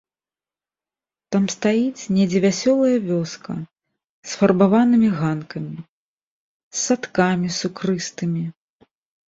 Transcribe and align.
Там 1.35 1.43
стаіць 1.55 2.07
недзе 2.15 2.39
вясёлая 2.45 2.95
вёска 3.09 3.51
з 4.31 4.41
фарбаванымі 4.41 5.09
ганкамі, 5.21 5.79
з 5.87 6.83
садкамі 6.89 7.47
сукрыстымі. 7.63 8.43